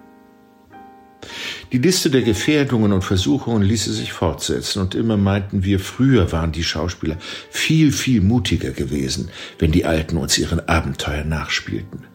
Die 1.73 1.79
Liste 1.79 2.11
der 2.11 2.23
Gefährdungen 2.23 2.93
und 2.93 3.03
Versuchungen 3.03 3.63
ließe 3.63 3.93
sich 3.93 4.13
fortsetzen, 4.13 4.81
und 4.81 4.95
immer 4.95 5.17
meinten 5.17 5.65
wir, 5.65 5.79
früher 5.79 6.33
waren 6.33 6.53
die 6.53 6.65
Schauspieler 6.65 7.17
viel, 7.51 7.93
viel 7.93 8.21
mutiger 8.21 8.71
gewesen, 8.71 9.31
wenn 9.59 9.71
die 9.71 9.85
Alten 9.85 10.17
uns 10.17 10.39
ihren 10.39 10.67
Abenteuer 10.69 11.25
nachspielten. 11.25 12.07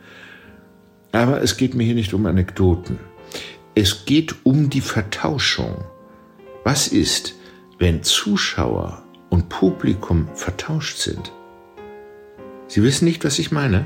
Aber 1.11 1.41
es 1.41 1.55
geht 1.55 1.75
mir 1.75 1.83
hier 1.83 1.95
nicht 1.95 2.13
um 2.13 2.25
Anekdoten. 2.25 2.99
Es 3.77 4.05
geht 4.05 4.45
um 4.45 4.69
die 4.69 4.79
Vertauschung. 4.79 5.83
Was 6.63 6.87
ist, 6.87 7.35
wenn 7.77 8.03
Zuschauer 8.03 9.03
und 9.29 9.49
Publikum 9.49 10.29
vertauscht 10.33 10.97
sind? 10.97 11.33
Sie 12.67 12.81
wissen 12.83 13.03
nicht, 13.03 13.25
was 13.25 13.37
ich 13.37 13.51
meine? 13.51 13.83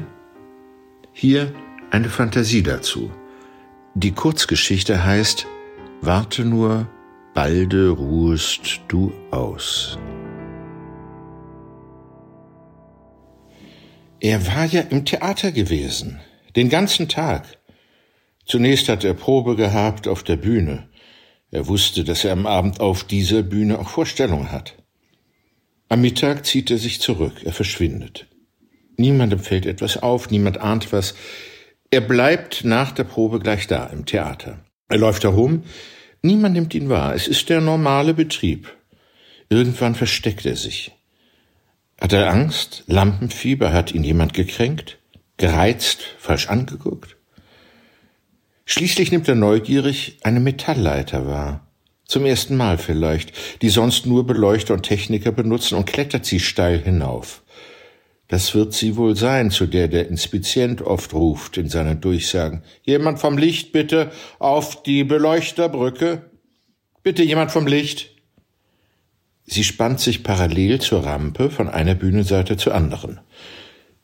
Hier 1.12 1.52
eine 1.90 2.10
Fantasie 2.10 2.62
dazu. 2.62 3.12
Die 3.96 4.12
Kurzgeschichte 4.12 5.04
heißt 5.04 5.48
Warte 6.02 6.46
nur, 6.46 6.88
balde 7.34 7.90
ruhest 7.90 8.82
du 8.88 9.12
aus. 9.32 9.98
Er 14.20 14.46
war 14.46 14.66
ja 14.66 14.82
im 14.82 15.04
Theater 15.04 15.52
gewesen, 15.52 16.20
den 16.56 16.70
ganzen 16.70 17.08
Tag. 17.10 17.59
Zunächst 18.50 18.90
hat 18.90 19.04
er 19.04 19.14
Probe 19.14 19.56
gehabt 19.56 20.08
auf 20.08 20.24
der 20.24 20.36
Bühne. 20.36 20.90
Er 21.52 21.68
wusste, 21.68 22.04
dass 22.04 22.26
er 22.26 22.34
am 22.34 22.48
Abend 22.48 22.80
auf 22.80 23.04
dieser 23.04 23.44
Bühne 23.44 23.78
auch 23.78 23.90
Vorstellung 23.90 24.52
hat. 24.52 24.76
Am 25.88 26.02
Mittag 26.02 26.48
zieht 26.48 26.72
er 26.72 26.80
sich 26.80 27.00
zurück, 27.00 27.44
er 27.46 27.54
verschwindet. 27.54 28.26
Niemandem 28.98 29.38
fällt 29.38 29.68
etwas 29.68 29.98
auf, 29.98 30.32
niemand 30.32 30.58
ahnt 30.58 30.92
was. 30.92 31.14
Er 31.92 32.02
bleibt 32.02 32.66
nach 32.66 32.92
der 32.92 33.04
Probe 33.04 33.38
gleich 33.38 33.68
da 33.68 33.86
im 33.86 34.08
Theater. 34.08 34.66
Er 34.88 34.98
läuft 34.98 35.26
herum, 35.26 35.62
niemand 36.24 36.56
nimmt 36.56 36.74
ihn 36.74 36.90
wahr. 36.90 37.14
Es 37.14 37.28
ist 37.28 37.50
der 37.50 37.62
normale 37.62 38.16
Betrieb. 38.16 38.76
Irgendwann 39.50 39.94
versteckt 39.94 40.48
er 40.48 40.56
sich. 40.56 40.92
Hat 42.02 42.14
er 42.14 42.32
Angst? 42.32 42.84
Lampenfieber? 42.88 43.74
Hat 43.74 43.92
ihn 43.92 44.04
jemand 44.04 44.34
gekränkt? 44.34 44.98
Gereizt? 45.38 46.00
Falsch 46.18 46.48
angeguckt? 46.48 47.19
Schließlich 48.72 49.12
nimmt 49.12 49.28
er 49.28 49.34
neugierig 49.34 50.20
eine 50.22 50.40
Metallleiter 50.40 51.26
wahr. 51.26 51.68
Zum 52.06 52.24
ersten 52.24 52.56
Mal 52.56 52.78
vielleicht, 52.78 53.34
die 53.64 53.70
sonst 53.70 54.06
nur 54.06 54.28
Beleuchter 54.28 54.76
und 54.76 54.84
Techniker 54.84 55.32
benutzen 55.32 55.76
und 55.76 55.88
klettert 55.88 56.28
sie 56.28 56.40
steil 56.40 56.78
hinauf. 56.78 57.42
Das 58.28 58.54
wird 58.54 58.74
sie 58.74 58.96
wohl 58.96 59.16
sein, 59.16 59.50
zu 59.50 59.66
der 59.66 59.88
der 59.88 60.08
Inspizient 60.08 60.84
oft 60.84 61.16
ruft 61.16 61.58
in 61.58 61.68
seinen 61.68 62.00
Durchsagen. 62.00 62.62
Jemand 62.84 63.18
vom 63.18 63.40
Licht 63.40 63.72
bitte 63.72 64.12
auf 64.38 64.84
die 64.84 65.04
Beleuchterbrücke. 65.04 66.30
Bitte 67.02 67.24
jemand 67.24 67.50
vom 67.50 67.66
Licht. 67.66 68.12
Sie 69.48 69.64
spannt 69.64 70.00
sich 70.00 70.22
parallel 70.22 70.80
zur 70.80 71.04
Rampe 71.08 71.50
von 71.50 71.70
einer 71.70 71.96
Bühnenseite 71.96 72.56
zur 72.56 72.76
anderen. 72.76 73.20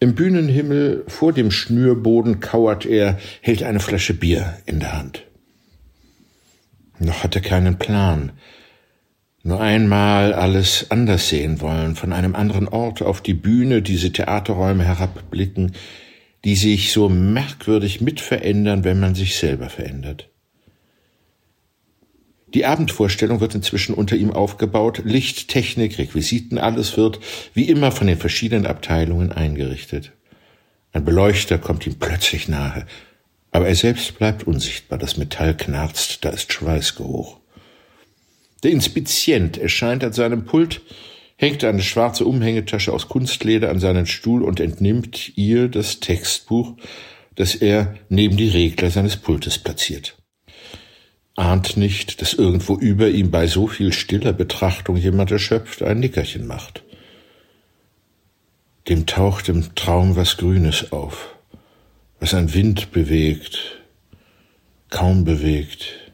Im 0.06 0.14
Bühnenhimmel 0.14 1.04
vor 1.08 1.34
dem 1.34 1.50
Schnürboden 1.50 2.40
kauert 2.40 2.86
er, 2.86 3.18
hält 3.42 3.64
eine 3.64 3.80
Flasche 3.80 4.14
Bier 4.14 4.56
in 4.68 4.80
der 4.80 4.96
Hand. 4.96 5.26
Noch 7.00 7.24
hat 7.24 7.36
er 7.36 7.42
keinen 7.42 7.80
Plan 7.80 8.32
nur 9.42 9.60
einmal 9.60 10.32
alles 10.34 10.92
anders 10.92 11.30
sehen 11.30 11.60
wollen, 11.60 11.96
von 11.96 12.14
einem 12.14 12.36
anderen 12.36 12.68
Ort 12.68 13.02
auf 13.02 13.20
die 13.22 13.34
Bühne, 13.34 13.82
diese 13.82 14.12
Theaterräume 14.12 14.84
herabblicken, 14.84 15.72
die 16.44 16.56
sich 16.56 16.92
so 16.92 17.10
merkwürdig 17.10 18.00
mitverändern, 18.00 18.84
wenn 18.84 19.00
man 19.00 19.16
sich 19.16 19.38
selber 19.38 19.70
verändert. 19.70 20.30
Die 22.48 22.66
Abendvorstellung 22.66 23.42
wird 23.42 23.56
inzwischen 23.56 23.96
unter 23.96 24.16
ihm 24.16 24.32
aufgebaut, 24.32 25.02
Licht, 25.04 25.48
Technik, 25.48 25.98
Requisiten, 25.98 26.58
alles 26.58 26.96
wird 26.96 27.20
wie 27.54 27.68
immer 27.70 27.92
von 27.92 28.08
den 28.08 28.18
verschiedenen 28.18 28.66
Abteilungen 28.66 29.32
eingerichtet. 29.32 30.12
Ein 30.94 31.04
Beleuchter 31.04 31.58
kommt 31.58 31.86
ihm 31.86 31.96
plötzlich 31.96 32.48
nahe, 32.48 32.86
aber 33.52 33.68
er 33.68 33.76
selbst 33.76 34.18
bleibt 34.18 34.46
unsichtbar, 34.46 34.98
das 34.98 35.18
Metall 35.18 35.58
knarzt, 35.58 36.24
da 36.24 36.30
ist 36.30 36.54
Schweißgeruch. 36.54 37.38
Der 38.64 38.72
Inspizient 38.72 39.58
erscheint 39.58 40.04
an 40.04 40.14
seinem 40.14 40.46
Pult, 40.46 40.82
hängt 41.38 41.64
eine 41.64 41.82
schwarze 41.82 42.26
Umhängetasche 42.26 42.94
aus 42.94 43.08
Kunstleder 43.10 43.70
an 43.70 43.80
seinen 43.80 44.06
Stuhl 44.06 44.44
und 44.44 44.60
entnimmt 44.60 45.38
ihr 45.38 45.68
das 45.68 46.00
Textbuch, 46.00 46.76
das 47.36 47.56
er 47.56 47.96
neben 48.10 48.38
die 48.38 48.50
Regler 48.50 48.90
seines 48.90 49.18
Pultes 49.18 49.58
platziert. 49.58 50.18
Ahnt 51.36 51.76
nicht, 51.76 52.22
dass 52.22 52.34
irgendwo 52.34 52.76
über 52.78 53.10
ihm 53.10 53.30
bei 53.30 53.48
so 53.48 53.68
viel 53.68 53.92
stiller 53.92 54.32
Betrachtung 54.32 54.96
jemand 54.96 55.32
erschöpft 55.32 55.84
ein 55.84 56.00
Nickerchen 56.00 56.48
macht. 56.48 56.84
Dem 58.88 59.06
taucht 59.06 59.50
im 59.50 59.76
Traum 59.76 60.16
was 60.16 60.38
Grünes 60.38 60.94
auf, 60.94 61.36
was 62.22 62.34
ein 62.34 62.54
Wind 62.54 62.92
bewegt, 62.94 63.82
kaum 64.90 65.26
bewegt, 65.26 66.06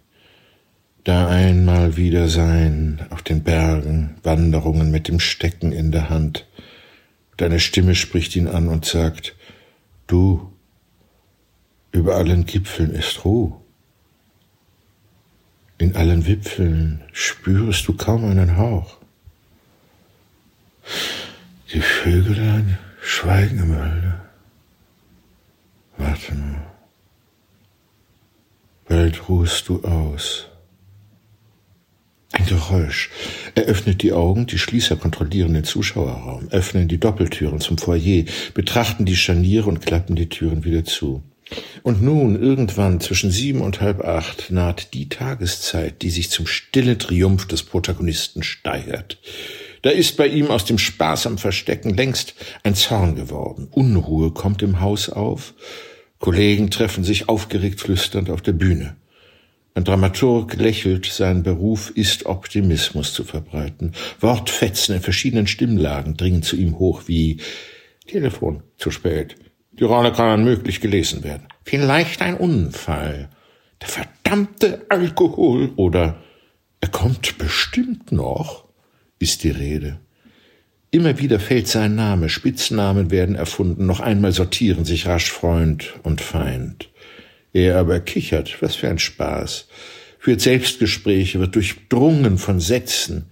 da 1.03 1.27
einmal 1.27 1.97
wieder 1.97 2.27
sein 2.27 3.05
auf 3.11 3.21
den 3.21 3.43
Bergen, 3.43 4.17
Wanderungen 4.23 4.89
mit 4.89 5.07
dem 5.07 5.19
Stecken 5.19 5.71
in 5.71 5.91
der 5.91 6.09
Hand. 6.09 6.47
Deine 7.37 7.59
Stimme 7.59 7.93
spricht 7.93 8.35
ihn 8.35 8.47
an 8.47 8.67
und 8.67 8.85
sagt, 8.85 9.35
du, 10.07 10.51
über 11.91 12.15
allen 12.15 12.45
Gipfeln 12.45 12.91
ist 12.91 13.25
Ruhe. 13.25 13.60
In 15.81 15.95
allen 15.95 16.27
Wipfeln 16.27 17.01
spürst 17.11 17.87
du 17.87 17.93
kaum 17.93 18.25
einen 18.25 18.55
Hauch. 18.55 18.97
Die 21.73 21.81
Vögelein 21.81 22.77
schweigen 23.01 23.57
im 23.57 23.75
Walde. 23.75 24.21
Warte 25.97 26.35
nur. 26.35 26.61
Bald 28.87 29.27
ruhst 29.27 29.69
du 29.69 29.83
aus. 29.83 30.49
Ein 32.33 32.45
Geräusch. 32.45 33.09
Er 33.55 33.63
öffnet 33.63 34.03
die 34.03 34.13
Augen, 34.13 34.45
die 34.45 34.59
Schließer 34.59 34.97
kontrollieren 34.97 35.55
den 35.55 35.63
Zuschauerraum, 35.63 36.49
öffnen 36.49 36.89
die 36.89 36.99
Doppeltüren 36.99 37.59
zum 37.59 37.79
Foyer, 37.79 38.25
betrachten 38.53 39.07
die 39.07 39.15
Scharniere 39.15 39.67
und 39.67 39.83
klappen 39.83 40.15
die 40.15 40.29
Türen 40.29 40.63
wieder 40.63 40.85
zu. 40.85 41.23
Und 41.83 42.01
nun, 42.01 42.41
irgendwann 42.41 42.99
zwischen 42.99 43.31
sieben 43.31 43.61
und 43.61 43.81
halb 43.81 44.01
acht, 44.01 44.51
naht 44.51 44.93
die 44.93 45.09
Tageszeit, 45.09 46.01
die 46.01 46.09
sich 46.09 46.29
zum 46.29 46.47
stillen 46.47 46.99
Triumph 46.99 47.47
des 47.47 47.63
Protagonisten 47.63 48.43
steigert. 48.43 49.17
Da 49.81 49.89
ist 49.89 50.15
bei 50.17 50.27
ihm 50.27 50.47
aus 50.51 50.65
dem 50.65 50.77
Spaß 50.77 51.25
am 51.27 51.37
Verstecken 51.37 51.95
längst 51.95 52.35
ein 52.63 52.75
Zorn 52.75 53.15
geworden. 53.15 53.67
Unruhe 53.71 54.31
kommt 54.31 54.61
im 54.61 54.79
Haus 54.79 55.09
auf. 55.09 55.53
Kollegen 56.19 56.69
treffen 56.69 57.03
sich 57.03 57.29
aufgeregt 57.29 57.81
flüsternd 57.81 58.29
auf 58.29 58.41
der 58.41 58.53
Bühne. 58.53 58.95
Ein 59.73 59.85
Dramaturg 59.85 60.55
lächelt, 60.55 61.05
sein 61.05 61.43
Beruf 61.43 61.91
ist 61.95 62.25
Optimismus 62.25 63.13
zu 63.13 63.23
verbreiten. 63.23 63.93
Wortfetzen 64.19 64.95
in 64.95 65.01
verschiedenen 65.01 65.47
Stimmlagen 65.47 66.17
dringen 66.17 66.43
zu 66.43 66.57
ihm 66.57 66.77
hoch 66.77 67.03
wie 67.07 67.37
Telefon, 68.05 68.63
zu 68.77 68.91
spät. 68.91 69.35
Die 69.81 69.85
Rolle 69.85 70.13
kann 70.13 70.41
unmöglich 70.41 70.79
gelesen 70.79 71.23
werden. 71.23 71.47
Vielleicht 71.65 72.21
ein 72.21 72.37
Unfall. 72.37 73.29
Der 73.81 73.87
verdammte 73.87 74.85
Alkohol 74.89 75.71
oder 75.75 76.21
er 76.81 76.89
kommt 76.89 77.39
bestimmt 77.39 78.11
noch, 78.11 78.65
ist 79.17 79.43
die 79.43 79.49
Rede. 79.49 79.99
Immer 80.91 81.17
wieder 81.17 81.39
fällt 81.39 81.67
sein 81.67 81.95
Name, 81.95 82.29
Spitznamen 82.29 83.09
werden 83.09 83.33
erfunden, 83.33 83.87
noch 83.87 84.01
einmal 84.01 84.33
sortieren 84.33 84.85
sich 84.85 85.07
rasch 85.07 85.31
Freund 85.31 85.95
und 86.03 86.21
Feind. 86.21 86.89
Er 87.51 87.79
aber 87.79 88.01
kichert, 88.01 88.61
was 88.61 88.75
für 88.75 88.87
ein 88.87 88.99
Spaß, 88.99 89.67
führt 90.19 90.41
Selbstgespräche, 90.41 91.39
wird 91.39 91.55
durchdrungen 91.55 92.37
von 92.37 92.59
Sätzen. 92.59 93.31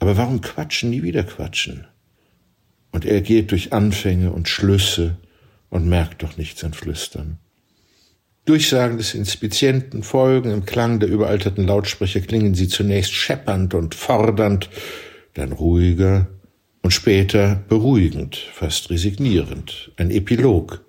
Aber 0.00 0.16
warum 0.16 0.40
quatschen, 0.40 0.90
nie 0.90 1.04
wieder 1.04 1.22
quatschen? 1.22 1.86
Und 2.90 3.04
er 3.04 3.20
geht 3.20 3.52
durch 3.52 3.72
Anfänge 3.72 4.32
und 4.32 4.48
Schlüsse 4.48 5.18
und 5.72 5.88
merkt 5.88 6.22
doch 6.22 6.36
nichts 6.36 6.62
an 6.64 6.74
Flüstern. 6.74 7.38
Durchsagen 8.44 8.98
des 8.98 9.14
Inspizienten 9.14 10.02
folgen, 10.02 10.50
im 10.50 10.66
Klang 10.66 11.00
der 11.00 11.08
überalterten 11.08 11.66
Lautsprecher 11.66 12.20
klingen 12.20 12.54
sie 12.54 12.68
zunächst 12.68 13.14
scheppernd 13.14 13.72
und 13.72 13.94
fordernd, 13.94 14.68
dann 15.32 15.52
ruhiger 15.52 16.26
und 16.82 16.90
später 16.90 17.64
beruhigend, 17.68 18.36
fast 18.36 18.90
resignierend, 18.90 19.92
ein 19.96 20.10
Epilog. 20.10 20.84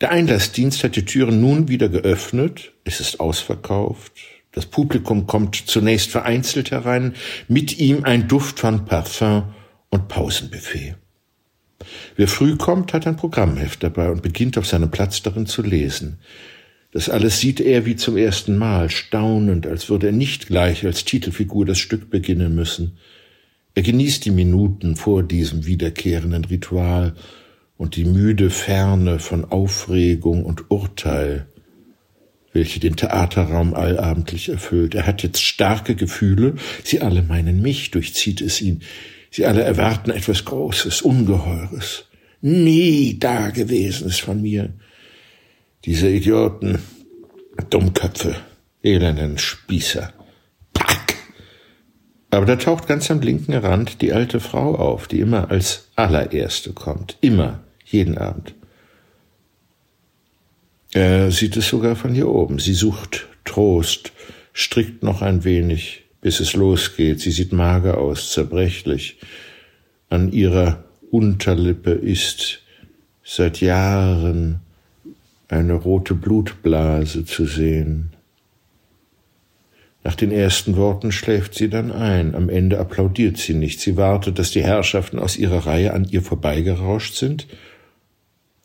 Der 0.00 0.10
Einlassdienst 0.10 0.82
hat 0.82 0.96
die 0.96 1.04
Türen 1.04 1.42
nun 1.42 1.68
wieder 1.68 1.90
geöffnet, 1.90 2.72
es 2.84 3.00
ist 3.00 3.20
ausverkauft, 3.20 4.12
das 4.52 4.64
Publikum 4.64 5.26
kommt 5.26 5.56
zunächst 5.56 6.10
vereinzelt 6.10 6.70
herein, 6.70 7.14
mit 7.46 7.78
ihm 7.78 8.04
ein 8.04 8.26
Duft 8.26 8.58
von 8.58 8.86
Parfum 8.86 9.52
und 9.90 10.08
Pausenbuffet. 10.08 10.94
Wer 12.16 12.28
früh 12.28 12.56
kommt, 12.56 12.92
hat 12.92 13.06
ein 13.06 13.16
Programmheft 13.16 13.82
dabei 13.82 14.10
und 14.10 14.22
beginnt 14.22 14.58
auf 14.58 14.66
seinem 14.66 14.90
Platz 14.90 15.22
darin 15.22 15.46
zu 15.46 15.62
lesen. 15.62 16.18
Das 16.92 17.08
alles 17.08 17.40
sieht 17.40 17.60
er 17.60 17.86
wie 17.86 17.96
zum 17.96 18.18
ersten 18.18 18.58
Mal, 18.58 18.90
staunend, 18.90 19.66
als 19.66 19.88
würde 19.88 20.08
er 20.08 20.12
nicht 20.12 20.46
gleich 20.46 20.84
als 20.84 21.04
Titelfigur 21.04 21.64
das 21.64 21.78
Stück 21.78 22.10
beginnen 22.10 22.54
müssen. 22.54 22.98
Er 23.74 23.82
genießt 23.82 24.26
die 24.26 24.30
Minuten 24.30 24.96
vor 24.96 25.22
diesem 25.22 25.64
wiederkehrenden 25.64 26.44
Ritual 26.44 27.14
und 27.78 27.96
die 27.96 28.04
müde 28.04 28.50
Ferne 28.50 29.18
von 29.18 29.46
Aufregung 29.46 30.44
und 30.44 30.70
Urteil, 30.70 31.46
welche 32.52 32.78
den 32.78 32.96
Theaterraum 32.96 33.72
allabendlich 33.72 34.50
erfüllt. 34.50 34.94
Er 34.94 35.06
hat 35.06 35.22
jetzt 35.22 35.42
starke 35.42 35.94
Gefühle, 35.94 36.56
sie 36.84 37.00
alle 37.00 37.22
meinen 37.22 37.62
mich, 37.62 37.90
durchzieht 37.90 38.42
es 38.42 38.60
ihn. 38.60 38.82
Sie 39.32 39.46
alle 39.46 39.62
erwarten 39.62 40.10
etwas 40.10 40.44
Großes, 40.44 41.00
Ungeheures, 41.00 42.04
nie 42.42 43.18
Dagewesenes 43.18 44.18
von 44.18 44.42
mir. 44.42 44.74
Diese 45.86 46.10
Idioten, 46.10 46.80
Dummköpfe, 47.70 48.36
elenden 48.82 49.38
Spießer. 49.38 50.12
Pack! 50.74 51.14
Aber 52.28 52.44
da 52.44 52.56
taucht 52.56 52.86
ganz 52.86 53.10
am 53.10 53.22
linken 53.22 53.54
Rand 53.54 54.02
die 54.02 54.12
alte 54.12 54.38
Frau 54.38 54.74
auf, 54.74 55.08
die 55.08 55.20
immer 55.20 55.50
als 55.50 55.88
allererste 55.96 56.74
kommt. 56.74 57.16
Immer, 57.22 57.64
jeden 57.86 58.18
Abend. 58.18 58.54
Er 60.92 61.30
sieht 61.30 61.56
es 61.56 61.68
sogar 61.68 61.96
von 61.96 62.12
hier 62.12 62.28
oben. 62.28 62.58
Sie 62.58 62.74
sucht 62.74 63.28
Trost, 63.46 64.12
strickt 64.52 65.02
noch 65.02 65.22
ein 65.22 65.44
wenig, 65.44 66.01
bis 66.22 66.40
es 66.40 66.54
losgeht. 66.54 67.20
Sie 67.20 67.30
sieht 67.30 67.52
mager 67.52 67.98
aus, 67.98 68.32
zerbrechlich. 68.32 69.18
An 70.08 70.32
ihrer 70.32 70.84
Unterlippe 71.10 71.90
ist 71.90 72.62
seit 73.22 73.60
Jahren 73.60 74.60
eine 75.48 75.74
rote 75.74 76.14
Blutblase 76.14 77.26
zu 77.26 77.44
sehen. 77.44 78.12
Nach 80.04 80.14
den 80.14 80.32
ersten 80.32 80.76
Worten 80.76 81.12
schläft 81.12 81.54
sie 81.54 81.68
dann 81.68 81.92
ein. 81.92 82.34
Am 82.34 82.48
Ende 82.48 82.78
applaudiert 82.78 83.36
sie 83.36 83.54
nicht. 83.54 83.80
Sie 83.80 83.96
wartet, 83.96 84.38
dass 84.38 84.50
die 84.50 84.64
Herrschaften 84.64 85.18
aus 85.18 85.36
ihrer 85.36 85.66
Reihe 85.66 85.92
an 85.92 86.04
ihr 86.04 86.22
vorbeigerauscht 86.22 87.14
sind. 87.14 87.46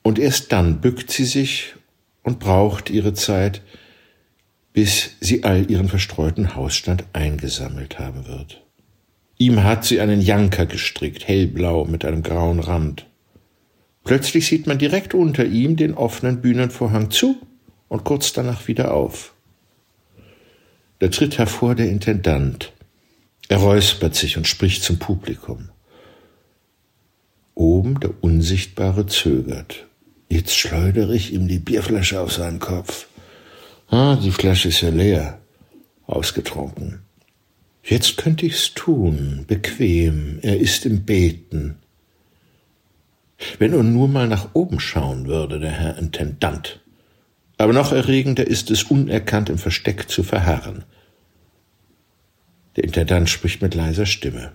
Und 0.04 0.20
erst 0.20 0.52
dann 0.52 0.80
bückt 0.80 1.12
sie 1.12 1.26
sich 1.26 1.76
und 2.24 2.40
braucht 2.40 2.90
ihre 2.90 3.14
Zeit, 3.14 3.62
bis 4.78 5.16
sie 5.22 5.44
all 5.44 5.72
ihren 5.72 5.90
verstreuten 5.90 6.54
Hausstand 6.54 7.04
eingesammelt 7.12 7.98
haben 7.98 8.28
wird. 8.28 8.62
Ihm 9.40 9.64
hat 9.64 9.84
sie 9.86 10.00
einen 10.00 10.22
Janker 10.22 10.68
gestrickt, 10.68 11.28
hellblau 11.28 11.86
mit 11.86 12.06
einem 12.06 12.22
grauen 12.22 12.60
Rand. 12.60 13.08
Plötzlich 14.04 14.46
sieht 14.46 14.68
man 14.68 14.78
direkt 14.78 15.16
unter 15.16 15.46
ihm 15.46 15.78
den 15.78 15.96
offenen 15.96 16.42
Bühnenvorhang 16.42 17.10
zu 17.10 17.38
und 17.88 18.04
kurz 18.04 18.34
danach 18.34 18.68
wieder 18.68 18.94
auf. 18.94 19.34
Da 21.00 21.08
tritt 21.08 21.40
hervor 21.40 21.74
der 21.74 21.90
Intendant. 21.90 22.72
Er 23.48 23.58
räuspert 23.58 24.14
sich 24.14 24.38
und 24.38 24.48
spricht 24.48 24.84
zum 24.84 25.00
Publikum. 25.00 25.70
Oben 27.56 28.00
der 28.00 28.12
Unsichtbare 28.22 29.08
zögert. 29.08 29.88
Jetzt 30.30 30.56
schleudere 30.56 31.16
ich 31.16 31.34
ihm 31.34 31.48
die 31.48 31.58
Bierflasche 31.58 32.22
auf 32.22 32.32
seinen 32.32 32.60
Kopf. 32.60 33.08
Ah, 33.90 34.16
die 34.16 34.32
Flasche 34.32 34.70
ist 34.70 34.82
ja 34.82 34.90
leer. 34.90 35.40
Ausgetrunken. 36.06 37.02
Jetzt 37.84 38.18
könnte 38.18 38.46
ich's 38.46 38.74
tun, 38.74 39.46
bequem. 39.48 40.40
Er 40.42 40.60
ist 40.60 40.86
im 40.86 41.06
Beten. 41.06 41.78
Wenn 43.60 43.74
er 43.74 43.84
nur 43.84 44.08
mal 44.08 44.28
nach 44.28 44.50
oben 44.54 44.80
schauen 44.80 45.28
würde, 45.28 45.60
der 45.60 45.72
Herr 45.72 45.98
Intendant. 45.98 46.82
Aber 47.58 47.74
noch 47.74 47.92
erregender 47.92 48.46
ist 48.46 48.72
es, 48.72 48.84
unerkannt 48.84 49.50
im 49.50 49.58
Versteck 49.58 50.10
zu 50.10 50.24
verharren. 50.24 50.84
Der 52.76 52.84
Intendant 52.84 53.30
spricht 53.30 53.62
mit 53.62 53.74
leiser 53.74 54.06
Stimme. 54.06 54.52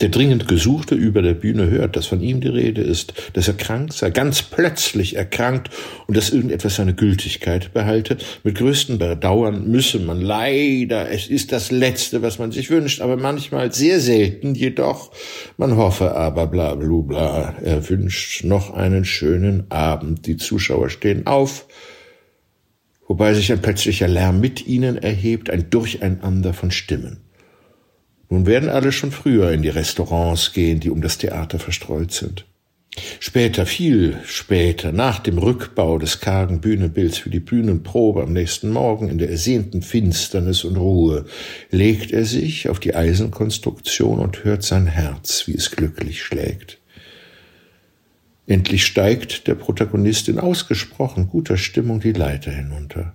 Der 0.00 0.08
dringend 0.08 0.48
Gesuchte 0.48 0.94
über 0.94 1.20
der 1.20 1.34
Bühne 1.34 1.68
hört, 1.68 1.94
dass 1.94 2.06
von 2.06 2.22
ihm 2.22 2.40
die 2.40 2.48
Rede 2.48 2.80
ist, 2.80 3.12
dass 3.34 3.48
er 3.48 3.54
krank 3.54 3.92
sei, 3.92 4.08
ganz 4.08 4.40
plötzlich 4.40 5.16
erkrankt 5.16 5.68
und 6.06 6.16
dass 6.16 6.30
irgendetwas 6.30 6.76
seine 6.76 6.94
Gültigkeit 6.94 7.74
behalte. 7.74 8.16
Mit 8.42 8.56
größtem 8.56 8.96
Bedauern 8.96 9.70
müsse 9.70 9.98
man 9.98 10.22
leider, 10.22 11.10
es 11.10 11.26
ist 11.26 11.52
das 11.52 11.70
Letzte, 11.70 12.22
was 12.22 12.38
man 12.38 12.50
sich 12.50 12.70
wünscht, 12.70 13.02
aber 13.02 13.18
manchmal 13.18 13.74
sehr 13.74 14.00
selten 14.00 14.54
jedoch, 14.54 15.12
man 15.58 15.76
hoffe 15.76 16.16
aber 16.16 16.46
bla 16.46 16.76
bla 16.76 17.00
bla, 17.02 17.54
er 17.62 17.86
wünscht 17.90 18.42
noch 18.44 18.72
einen 18.72 19.04
schönen 19.04 19.70
Abend. 19.70 20.26
Die 20.26 20.38
Zuschauer 20.38 20.88
stehen 20.88 21.26
auf, 21.26 21.66
wobei 23.06 23.34
sich 23.34 23.52
ein 23.52 23.60
plötzlicher 23.60 24.08
Lärm 24.08 24.40
mit 24.40 24.66
ihnen 24.66 24.96
erhebt, 24.96 25.50
ein 25.50 25.68
Durcheinander 25.68 26.54
von 26.54 26.70
Stimmen. 26.70 27.29
Nun 28.30 28.46
werden 28.46 28.68
alle 28.68 28.92
schon 28.92 29.10
früher 29.10 29.50
in 29.50 29.62
die 29.62 29.68
Restaurants 29.68 30.52
gehen, 30.52 30.78
die 30.78 30.90
um 30.90 31.02
das 31.02 31.18
Theater 31.18 31.58
verstreut 31.58 32.12
sind. 32.12 32.46
Später, 33.18 33.66
viel 33.66 34.18
später, 34.24 34.92
nach 34.92 35.18
dem 35.20 35.38
Rückbau 35.38 35.98
des 35.98 36.20
kargen 36.20 36.60
Bühnenbilds 36.60 37.18
für 37.18 37.30
die 37.30 37.40
Bühnenprobe 37.40 38.22
am 38.22 38.32
nächsten 38.32 38.70
Morgen 38.70 39.08
in 39.08 39.18
der 39.18 39.30
ersehnten 39.30 39.82
Finsternis 39.82 40.64
und 40.64 40.76
Ruhe, 40.76 41.26
legt 41.70 42.12
er 42.12 42.24
sich 42.24 42.68
auf 42.68 42.80
die 42.80 42.94
Eisenkonstruktion 42.94 44.18
und 44.18 44.44
hört 44.44 44.62
sein 44.62 44.86
Herz, 44.86 45.44
wie 45.46 45.54
es 45.54 45.70
glücklich 45.70 46.22
schlägt. 46.22 46.78
Endlich 48.46 48.84
steigt 48.84 49.46
der 49.46 49.54
Protagonist 49.54 50.28
in 50.28 50.40
ausgesprochen 50.40 51.28
guter 51.28 51.56
Stimmung 51.56 52.00
die 52.00 52.12
Leiter 52.12 52.50
hinunter. 52.50 53.14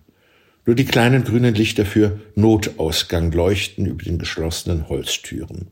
Nur 0.66 0.76
die 0.76 0.86
kleinen 0.86 1.24
grünen 1.24 1.54
Lichter 1.54 1.86
für 1.86 2.20
Notausgang 2.34 3.32
leuchten 3.32 3.86
über 3.86 4.04
den 4.04 4.18
geschlossenen 4.18 4.90
Holztüren. 4.90 5.68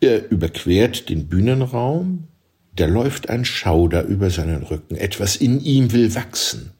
Er 0.00 0.30
überquert 0.30 1.08
den 1.08 1.28
Bühnenraum, 1.28 2.28
da 2.76 2.86
läuft 2.86 3.28
ein 3.28 3.44
Schauder 3.44 4.04
über 4.04 4.30
seinen 4.30 4.62
Rücken, 4.62 4.94
etwas 4.94 5.36
in 5.36 5.60
ihm 5.60 5.92
will 5.92 6.14
wachsen, 6.14 6.70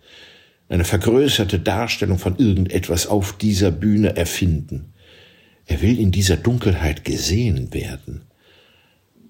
eine 0.68 0.84
vergrößerte 0.84 1.58
Darstellung 1.58 2.18
von 2.18 2.36
irgendetwas 2.38 3.08
auf 3.08 3.36
dieser 3.36 3.72
Bühne 3.72 4.16
erfinden. 4.16 4.94
Er 5.66 5.82
will 5.82 5.98
in 5.98 6.12
dieser 6.12 6.36
Dunkelheit 6.36 7.04
gesehen 7.04 7.74
werden. 7.74 8.22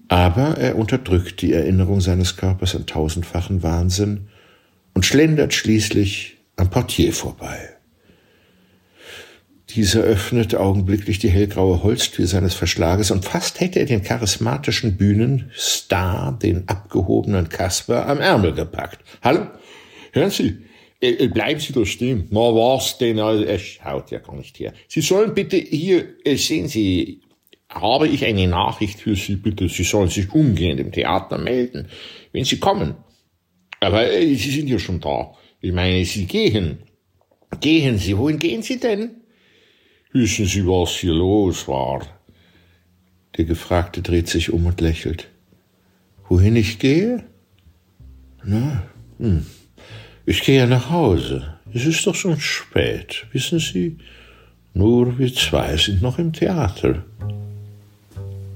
Aber 0.07 0.57
er 0.57 0.75
unterdrückt 0.75 1.41
die 1.41 1.53
Erinnerung 1.53 2.01
seines 2.01 2.37
Körpers 2.37 2.75
an 2.75 2.85
tausendfachen 2.85 3.63
Wahnsinn 3.63 4.27
und 4.93 5.05
schlendert 5.05 5.53
schließlich 5.53 6.40
am 6.55 6.69
Portier 6.69 7.13
vorbei. 7.13 7.69
Dieser 9.69 10.01
öffnet 10.01 10.53
augenblicklich 10.55 11.19
die 11.19 11.29
hellgraue 11.29 11.81
Holztür 11.81 12.27
seines 12.27 12.53
Verschlages 12.53 13.09
und 13.09 13.23
fast 13.23 13.61
hätte 13.61 13.79
er 13.79 13.85
den 13.85 14.03
charismatischen 14.03 14.97
Bühnenstar, 14.97 16.37
den 16.37 16.67
abgehobenen 16.67 17.47
Kasper, 17.47 18.07
am 18.07 18.19
Ärmel 18.19 18.53
gepackt. 18.53 18.99
Hallo? 19.21 19.47
Hören 20.11 20.29
Sie, 20.29 20.57
äh, 21.01 21.11
äh, 21.11 21.27
bleiben 21.27 21.59
Sie 21.59 21.73
doch 21.73 21.85
stehen. 21.85 22.27
Na 22.29 22.39
was 22.39 22.97
denn? 22.97 23.17
Er 23.17 23.59
schaut 23.59 24.11
ja 24.11 24.19
gar 24.19 24.35
nicht 24.35 24.59
her. 24.59 24.73
Sie 24.87 25.01
sollen 25.01 25.33
bitte 25.33 25.57
hier, 25.57 26.05
äh, 26.25 26.35
sehen 26.35 26.67
Sie, 26.67 27.21
habe 27.69 28.07
ich 28.07 28.25
eine 28.25 28.47
Nachricht 28.47 28.99
für 28.99 29.15
Sie, 29.15 29.35
bitte. 29.35 29.67
Sie 29.67 29.83
sollen 29.83 30.09
sich 30.09 30.31
umgehend 30.31 30.79
im 30.79 30.91
Theater 30.91 31.37
melden, 31.37 31.87
wenn 32.33 32.43
Sie 32.43 32.59
kommen. 32.59 32.95
Aber 33.79 34.07
Sie 34.11 34.35
sind 34.35 34.67
ja 34.67 34.77
schon 34.77 34.99
da. 34.99 35.33
Ich 35.61 35.71
meine, 35.71 36.03
Sie 36.05 36.25
gehen. 36.25 36.79
Gehen 37.59 37.99
Sie. 37.99 38.17
Wohin 38.17 38.39
gehen 38.39 38.63
Sie 38.63 38.79
denn? 38.79 39.11
Wissen 40.11 40.45
Sie, 40.45 40.65
was 40.65 40.89
hier 40.97 41.13
los 41.13 41.67
war? 41.67 42.01
Der 43.37 43.45
Gefragte 43.45 44.01
dreht 44.01 44.27
sich 44.27 44.51
um 44.51 44.65
und 44.65 44.81
lächelt. 44.81 45.29
Wohin 46.27 46.55
ich 46.55 46.79
gehe? 46.79 47.23
Na, 48.43 48.83
hm. 49.19 49.45
ich 50.25 50.41
gehe 50.41 50.67
nach 50.67 50.89
Hause. 50.89 51.59
Es 51.73 51.85
ist 51.85 52.05
doch 52.07 52.15
schon 52.15 52.39
spät, 52.39 53.27
wissen 53.31 53.59
Sie? 53.59 53.97
Nur 54.73 55.19
wir 55.19 55.33
zwei 55.33 55.77
sind 55.77 56.01
noch 56.01 56.17
im 56.17 56.33
Theater. 56.33 57.05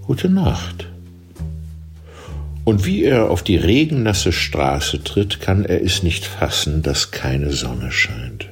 Gute 0.02 0.30
Nacht. 0.30 0.90
Und 2.66 2.86
wie 2.86 3.04
er 3.04 3.30
auf 3.30 3.44
die 3.44 3.58
regennasse 3.58 4.32
Straße 4.32 5.04
tritt, 5.04 5.40
kann 5.40 5.66
er 5.66 5.84
es 5.84 6.02
nicht 6.02 6.26
fassen, 6.26 6.82
dass 6.82 7.12
keine 7.12 7.52
Sonne 7.52 7.92
scheint. 7.92 8.50